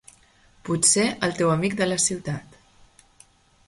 [0.69, 2.61] Potser el teu amic de la ciutat.